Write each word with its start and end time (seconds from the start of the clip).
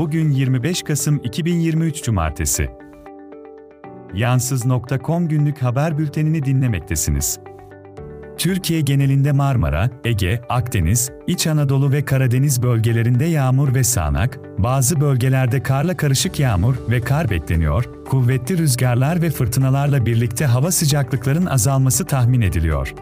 Bugün 0.00 0.30
25 0.30 0.82
Kasım 0.82 1.20
2023 1.24 2.02
Cumartesi. 2.02 2.70
Yansız.com 4.14 5.28
günlük 5.28 5.62
haber 5.62 5.98
bültenini 5.98 6.44
dinlemektesiniz. 6.44 7.38
Türkiye 8.38 8.80
genelinde 8.80 9.32
Marmara, 9.32 9.90
Ege, 10.04 10.40
Akdeniz, 10.48 11.10
İç 11.26 11.46
Anadolu 11.46 11.92
ve 11.92 12.04
Karadeniz 12.04 12.62
bölgelerinde 12.62 13.24
yağmur 13.24 13.74
ve 13.74 13.84
sağanak, 13.84 14.38
bazı 14.58 15.00
bölgelerde 15.00 15.62
karla 15.62 15.96
karışık 15.96 16.40
yağmur 16.40 16.74
ve 16.90 17.00
kar 17.00 17.30
bekleniyor, 17.30 18.04
kuvvetli 18.04 18.58
rüzgarlar 18.58 19.22
ve 19.22 19.30
fırtınalarla 19.30 20.06
birlikte 20.06 20.46
hava 20.46 20.70
sıcaklıkların 20.70 21.46
azalması 21.46 22.04
tahmin 22.04 22.40
ediliyor. 22.40 22.94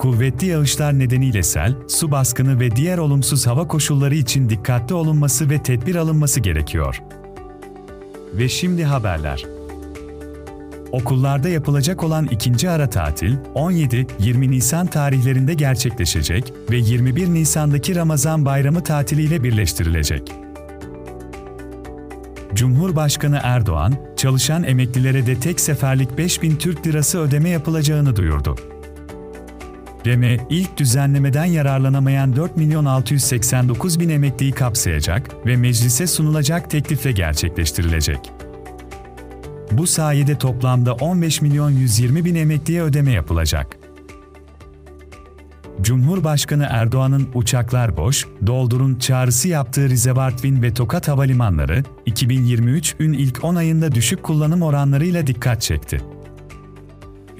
Kuvvetli 0.00 0.46
yağışlar 0.46 0.98
nedeniyle 0.98 1.42
sel, 1.42 1.74
su 1.88 2.10
baskını 2.10 2.60
ve 2.60 2.76
diğer 2.76 2.98
olumsuz 2.98 3.46
hava 3.46 3.68
koşulları 3.68 4.14
için 4.14 4.48
dikkatli 4.48 4.94
olunması 4.94 5.50
ve 5.50 5.62
tedbir 5.62 5.94
alınması 5.94 6.40
gerekiyor. 6.40 7.02
Ve 8.34 8.48
şimdi 8.48 8.84
haberler. 8.84 9.44
Okullarda 10.92 11.48
yapılacak 11.48 12.04
olan 12.04 12.26
ikinci 12.26 12.70
ara 12.70 12.90
tatil 12.90 13.36
17-20 13.54 14.50
Nisan 14.50 14.86
tarihlerinde 14.86 15.54
gerçekleşecek 15.54 16.52
ve 16.70 16.76
21 16.76 17.28
Nisan'daki 17.28 17.94
Ramazan 17.94 18.44
bayramı 18.44 18.84
tatiliyle 18.84 19.42
birleştirilecek. 19.42 20.32
Cumhurbaşkanı 22.54 23.40
Erdoğan, 23.42 23.94
çalışan 24.16 24.64
emeklilere 24.64 25.26
de 25.26 25.40
tek 25.40 25.60
seferlik 25.60 26.18
5000 26.18 26.56
Türk 26.56 26.86
Lirası 26.86 27.18
ödeme 27.18 27.48
yapılacağını 27.48 28.16
duyurdu. 28.16 28.56
REME, 30.06 30.46
ilk 30.50 30.76
düzenlemeden 30.76 31.44
yararlanamayan 31.44 32.36
4 32.36 32.56
milyon 32.56 32.84
689 32.84 34.00
bin 34.00 34.08
emekliyi 34.08 34.52
kapsayacak 34.52 35.46
ve 35.46 35.56
meclise 35.56 36.06
sunulacak 36.06 36.70
teklifle 36.70 37.12
gerçekleştirilecek. 37.12 38.32
Bu 39.72 39.86
sayede 39.86 40.38
toplamda 40.38 40.94
15 40.94 41.42
milyon 41.42 41.70
120 41.70 42.24
bin 42.24 42.34
emekliye 42.34 42.82
ödeme 42.82 43.12
yapılacak. 43.12 43.76
Cumhurbaşkanı 45.80 46.66
Erdoğan'ın 46.70 47.28
uçaklar 47.34 47.96
boş, 47.96 48.26
doldurun 48.46 48.94
çağrısı 48.94 49.48
yaptığı 49.48 49.88
Rize 49.88 50.16
Bartın 50.16 50.62
ve 50.62 50.74
Tokat 50.74 51.08
havalimanları, 51.08 51.82
2023'ün 52.06 53.12
ilk 53.12 53.44
10 53.44 53.54
ayında 53.54 53.92
düşük 53.92 54.22
kullanım 54.22 54.62
oranlarıyla 54.62 55.26
dikkat 55.26 55.62
çekti. 55.62 56.00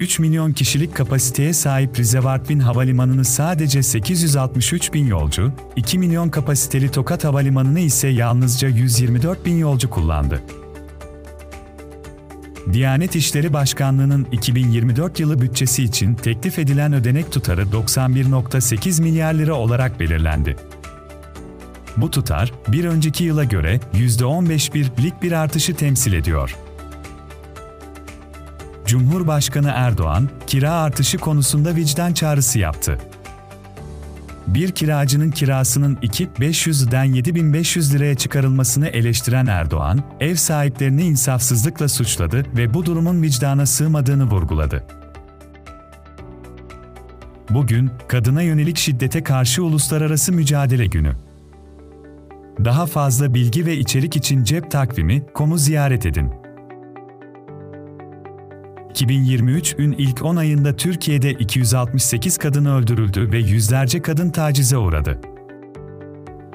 3 0.01 0.19
milyon 0.19 0.53
kişilik 0.53 0.95
kapasiteye 0.95 1.53
sahip 1.53 1.99
Rize 1.99 2.23
Bartın 2.23 2.59
Havalimanı'nı 2.59 3.25
sadece 3.25 3.83
863 3.83 4.93
bin 4.93 5.07
yolcu, 5.07 5.51
2 5.75 5.99
milyon 5.99 6.29
kapasiteli 6.29 6.91
Tokat 6.91 7.23
Havalimanı'nı 7.23 7.79
ise 7.79 8.07
yalnızca 8.07 8.67
124 8.67 9.45
bin 9.45 9.57
yolcu 9.57 9.89
kullandı. 9.89 10.41
Diyanet 12.73 13.15
İşleri 13.15 13.53
Başkanlığı'nın 13.53 14.27
2024 14.31 15.19
yılı 15.19 15.41
bütçesi 15.41 15.83
için 15.83 16.15
teklif 16.15 16.59
edilen 16.59 16.93
ödenek 16.93 17.31
tutarı 17.31 17.61
91.8 17.61 19.01
milyar 19.01 19.33
lira 19.33 19.53
olarak 19.53 19.99
belirlendi. 19.99 20.55
Bu 21.97 22.11
tutar, 22.11 22.51
bir 22.67 22.85
önceki 22.85 23.23
yıla 23.23 23.43
göre 23.43 23.79
%15'lik 23.93 25.21
bir 25.21 25.31
artışı 25.31 25.75
temsil 25.75 26.13
ediyor. 26.13 26.57
Cumhurbaşkanı 28.91 29.71
Erdoğan, 29.75 30.29
kira 30.47 30.71
artışı 30.71 31.17
konusunda 31.17 31.75
vicdan 31.75 32.13
çağrısı 32.13 32.59
yaptı. 32.59 32.97
Bir 34.47 34.71
kiracının 34.71 35.31
kirasının 35.31 35.95
2.500'den 35.95 37.07
7.500 37.07 37.93
liraya 37.93 38.15
çıkarılmasını 38.15 38.87
eleştiren 38.87 39.45
Erdoğan, 39.45 40.03
ev 40.19 40.35
sahiplerini 40.35 41.03
insafsızlıkla 41.03 41.87
suçladı 41.87 42.45
ve 42.57 42.73
bu 42.73 42.85
durumun 42.85 43.21
vicdana 43.21 43.65
sığmadığını 43.65 44.23
vurguladı. 44.23 44.83
Bugün, 47.49 47.91
kadına 48.07 48.41
yönelik 48.41 48.77
şiddete 48.77 49.23
karşı 49.23 49.63
Uluslararası 49.63 50.33
Mücadele 50.33 50.85
Günü. 50.85 51.13
Daha 52.65 52.85
fazla 52.85 53.33
bilgi 53.33 53.65
ve 53.65 53.77
içerik 53.77 54.15
için 54.15 54.43
cep 54.43 54.71
takvimi, 54.71 55.25
komu 55.33 55.57
ziyaret 55.57 56.05
edin. 56.05 56.40
2023'ün 58.91 59.91
ilk 59.91 60.25
10 60.25 60.35
ayında 60.35 60.75
Türkiye'de 60.75 61.31
268 61.31 62.37
kadın 62.37 62.65
öldürüldü 62.65 63.31
ve 63.31 63.37
yüzlerce 63.37 64.01
kadın 64.01 64.29
tacize 64.29 64.77
uğradı. 64.77 65.19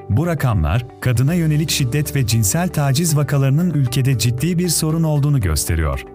Bu 0.09 0.27
rakamlar, 0.27 0.85
kadına 1.01 1.33
yönelik 1.33 1.69
şiddet 1.69 2.15
ve 2.15 2.27
cinsel 2.27 2.69
taciz 2.69 3.17
vakalarının 3.17 3.73
ülkede 3.73 4.17
ciddi 4.17 4.57
bir 4.57 4.69
sorun 4.69 5.03
olduğunu 5.03 5.39
gösteriyor. 5.39 6.05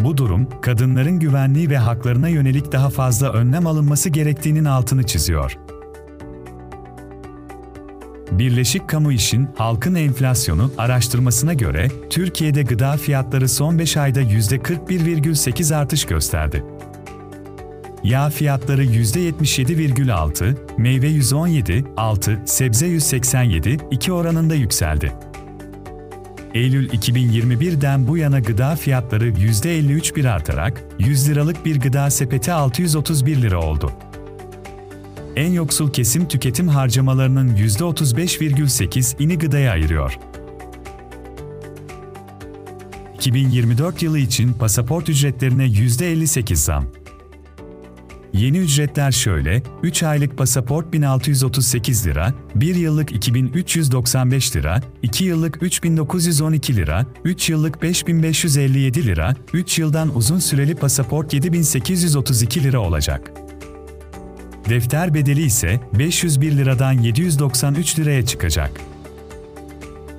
Bu 0.00 0.16
durum, 0.16 0.48
kadınların 0.60 1.18
güvenliği 1.18 1.70
ve 1.70 1.78
haklarına 1.78 2.28
yönelik 2.28 2.72
daha 2.72 2.90
fazla 2.90 3.32
önlem 3.32 3.66
alınması 3.66 4.08
gerektiğinin 4.10 4.64
altını 4.64 5.02
çiziyor. 5.02 5.58
Birleşik 8.38 8.88
Kamu 8.88 9.12
İş'in 9.12 9.48
Halkın 9.56 9.94
Enflasyonu 9.94 10.70
araştırmasına 10.78 11.54
göre 11.54 11.88
Türkiye'de 12.10 12.62
gıda 12.62 12.96
fiyatları 12.96 13.48
son 13.48 13.78
5 13.78 13.96
ayda 13.96 14.22
%41,8 14.22 15.76
artış 15.76 16.04
gösterdi. 16.04 16.64
Yağ 18.04 18.30
fiyatları 18.30 18.84
%77,6, 18.84 20.54
meyve 20.76 21.06
117,6, 21.06 22.46
sebze 22.46 22.86
187,2 22.86 24.12
oranında 24.12 24.54
yükseldi. 24.54 25.12
Eylül 26.54 26.88
2021'den 26.88 28.08
bu 28.08 28.16
yana 28.16 28.40
gıda 28.40 28.76
fiyatları 28.76 29.28
%53,1 29.28 30.30
artarak 30.30 30.82
100 30.98 31.28
liralık 31.28 31.64
bir 31.64 31.80
gıda 31.80 32.10
sepeti 32.10 32.52
631 32.52 33.42
lira 33.42 33.60
oldu 33.62 33.92
en 35.38 35.52
yoksul 35.52 35.92
kesim 35.92 36.28
tüketim 36.28 36.68
harcamalarının 36.68 37.56
%35,8'ini 37.56 39.38
gıdaya 39.38 39.72
ayırıyor. 39.72 40.18
2024 43.14 44.02
yılı 44.02 44.18
için 44.18 44.52
pasaport 44.52 45.08
ücretlerine 45.08 45.66
%58 45.66 46.54
zam. 46.54 46.84
Yeni 48.32 48.58
ücretler 48.58 49.12
şöyle, 49.12 49.62
3 49.82 50.02
aylık 50.02 50.38
pasaport 50.38 50.92
1638 50.92 52.06
lira, 52.06 52.34
1 52.54 52.74
yıllık 52.74 53.12
2395 53.12 54.56
lira, 54.56 54.80
2 55.02 55.24
yıllık 55.24 55.62
3912 55.62 56.76
lira, 56.76 57.06
3 57.24 57.50
yıllık 57.50 57.82
5557 57.82 59.06
lira, 59.06 59.34
3 59.52 59.78
yıldan 59.78 60.16
uzun 60.16 60.38
süreli 60.38 60.74
pasaport 60.74 61.32
7832 61.32 62.64
lira 62.64 62.80
olacak. 62.80 63.47
Defter 64.68 65.14
bedeli 65.14 65.42
ise 65.42 65.80
501 65.98 66.52
liradan 66.52 66.92
793 66.92 67.98
liraya 67.98 68.26
çıkacak. 68.26 68.70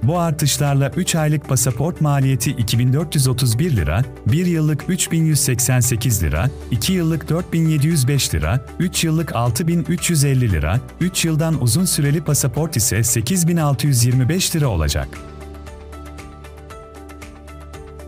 Bu 0.03 0.19
artışlarla 0.19 0.91
3 0.95 1.15
aylık 1.15 1.49
pasaport 1.49 2.01
maliyeti 2.01 2.51
2431 2.51 3.75
lira, 3.75 4.01
1 4.27 4.45
yıllık 4.45 4.85
3188 4.87 6.23
lira, 6.23 6.49
2 6.71 6.93
yıllık 6.93 7.29
4705 7.29 8.33
lira, 8.33 8.65
3 8.79 9.03
yıllık 9.03 9.35
6350 9.35 10.51
lira, 10.51 10.79
3 11.01 11.25
yıldan 11.25 11.61
uzun 11.61 11.85
süreli 11.85 12.21
pasaport 12.21 12.77
ise 12.77 13.03
8625 13.03 14.55
lira 14.55 14.67
olacak. 14.67 15.07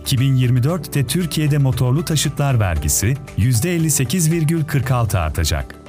2024'te 0.06 1.08
Türkiye'de 1.08 1.58
motorlu 1.58 2.06
taşıtlar 2.06 2.60
vergisi 2.60 3.18
%58,46 3.38 5.20
artacak. 5.20 5.81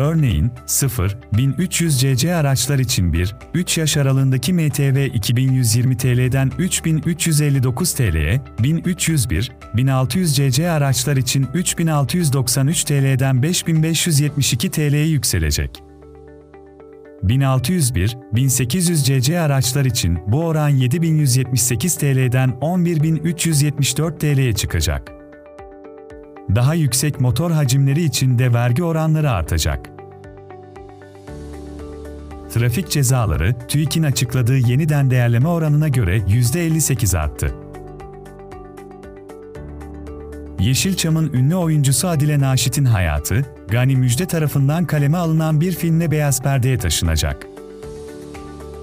Örneğin 0.00 0.50
0-1300 0.66 2.16
cc 2.16 2.34
araçlar 2.34 2.78
için 2.78 3.12
1-3 3.12 3.80
yaş 3.80 3.96
aralığındaki 3.96 4.52
MTV 4.52 5.06
2120 5.14 5.96
TL'den 5.96 6.52
3359 6.58 7.94
TL'ye, 7.94 8.40
1301-1600 8.60 10.50
cc 10.50 10.70
araçlar 10.70 11.16
için 11.16 11.46
3693 11.54 12.84
TL'den 12.84 13.42
5572 13.42 14.70
TL'ye 14.70 15.06
yükselecek. 15.06 15.82
1601-1800 17.24 19.04
cc 19.04 19.40
araçlar 19.40 19.84
için 19.84 20.18
bu 20.26 20.44
oran 20.44 20.68
7178 20.68 21.96
TL'den 21.96 22.58
11374 22.60 24.20
TL'ye 24.20 24.52
çıkacak 24.52 25.19
daha 26.54 26.74
yüksek 26.74 27.20
motor 27.20 27.50
hacimleri 27.50 28.02
için 28.02 28.38
de 28.38 28.52
vergi 28.52 28.84
oranları 28.84 29.30
artacak. 29.30 29.90
Trafik 32.54 32.90
cezaları, 32.90 33.54
TÜİK'in 33.68 34.02
açıkladığı 34.02 34.58
yeniden 34.58 35.10
değerleme 35.10 35.48
oranına 35.48 35.88
göre 35.88 36.18
%58 36.18 37.18
arttı. 37.18 37.54
Yeşilçam'ın 40.60 41.32
ünlü 41.32 41.54
oyuncusu 41.54 42.08
Adile 42.08 42.40
Naşit'in 42.40 42.84
hayatı, 42.84 43.46
Gani 43.68 43.96
Müjde 43.96 44.26
tarafından 44.26 44.84
kaleme 44.84 45.18
alınan 45.18 45.60
bir 45.60 45.72
filmle 45.72 46.10
beyaz 46.10 46.42
perdeye 46.42 46.78
taşınacak. 46.78 47.46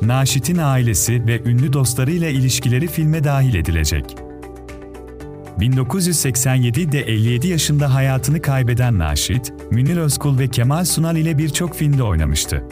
Naşit'in 0.01 0.57
ailesi 0.57 1.27
ve 1.27 1.41
ünlü 1.43 1.73
dostlarıyla 1.73 2.29
ilişkileri 2.29 2.87
filme 2.87 3.23
dahil 3.23 3.55
edilecek. 3.55 4.26
1987'de 5.59 6.99
57 6.99 7.47
yaşında 7.47 7.93
hayatını 7.93 8.41
kaybeden 8.41 8.97
Naşit, 8.97 9.53
Münir 9.71 9.97
Özkul 9.97 10.39
ve 10.39 10.47
Kemal 10.47 10.85
Sunal 10.85 11.15
ile 11.15 11.37
birçok 11.37 11.75
filmde 11.75 12.03
oynamıştı. 12.03 12.63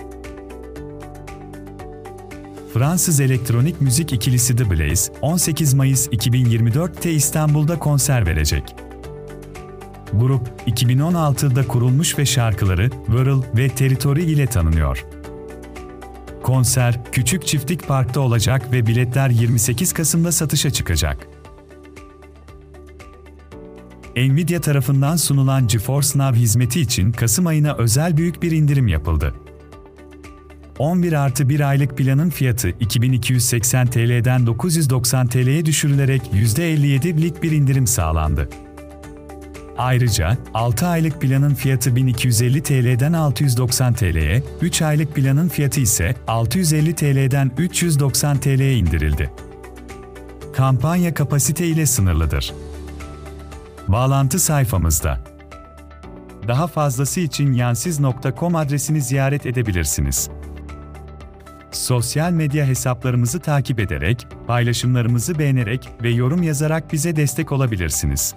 Fransız 2.73 3.19
elektronik 3.19 3.81
müzik 3.81 4.13
ikilisi 4.13 4.55
The 4.55 4.71
Blaze, 4.71 5.13
18 5.21 5.73
Mayıs 5.73 6.07
2024'te 6.07 7.11
İstanbul'da 7.11 7.79
konser 7.79 8.27
verecek. 8.27 8.75
Grup, 10.13 10.49
2016'da 10.67 11.67
kurulmuş 11.67 12.17
ve 12.17 12.25
şarkıları 12.25 12.89
Whirl 12.89 13.41
ve 13.57 13.69
Territory 13.69 14.23
ile 14.23 14.47
tanınıyor. 14.47 15.05
Konser, 16.43 16.99
Küçük 17.11 17.47
Çiftlik 17.47 17.87
Park'ta 17.87 18.19
olacak 18.19 18.71
ve 18.71 18.87
biletler 18.87 19.29
28 19.29 19.93
Kasım'da 19.93 20.31
satışa 20.31 20.69
çıkacak. 20.69 21.27
Nvidia 24.15 24.61
tarafından 24.61 25.15
sunulan 25.15 25.67
GeForce 25.67 26.19
Now 26.19 26.39
hizmeti 26.39 26.81
için 26.81 27.11
Kasım 27.11 27.47
ayına 27.47 27.75
özel 27.75 28.17
büyük 28.17 28.43
bir 28.43 28.51
indirim 28.51 28.87
yapıldı. 28.87 29.33
11 30.79 31.13
artı 31.13 31.49
1 31.49 31.59
aylık 31.59 31.97
planın 31.97 32.29
fiyatı 32.29 32.69
2280 32.69 33.87
TL'den 33.87 34.47
990 34.47 35.27
TL'ye 35.27 35.65
düşürülerek 35.65 36.21
%57'lik 36.33 37.43
bir 37.43 37.51
indirim 37.51 37.87
sağlandı. 37.87 38.49
Ayrıca 39.77 40.37
6 40.53 40.87
aylık 40.87 41.21
planın 41.21 41.53
fiyatı 41.53 41.95
1250 41.95 42.63
TL'den 42.63 43.13
690 43.13 43.93
TL'ye, 43.93 44.43
3 44.61 44.81
aylık 44.81 45.15
planın 45.15 45.49
fiyatı 45.49 45.81
ise 45.81 46.15
650 46.27 46.95
TL'den 46.95 47.51
390 47.57 48.37
TL'ye 48.37 48.77
indirildi. 48.77 49.31
Kampanya 50.53 51.13
kapasite 51.13 51.67
ile 51.67 51.85
sınırlıdır. 51.85 52.53
Bağlantı 53.87 54.39
sayfamızda. 54.39 55.19
Daha 56.47 56.67
fazlası 56.67 57.19
için 57.19 57.53
yansiz.com 57.53 58.55
adresini 58.55 59.01
ziyaret 59.01 59.45
edebilirsiniz. 59.45 60.29
Sosyal 61.71 62.31
medya 62.31 62.65
hesaplarımızı 62.65 63.39
takip 63.39 63.79
ederek, 63.79 64.27
paylaşımlarımızı 64.47 65.39
beğenerek 65.39 65.89
ve 66.03 66.09
yorum 66.09 66.43
yazarak 66.43 66.93
bize 66.93 67.15
destek 67.15 67.51
olabilirsiniz. 67.51 68.35